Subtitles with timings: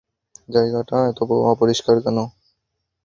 [0.49, 1.23] জায়গাটা এতো
[1.51, 2.17] অপরিষ্কার কেন?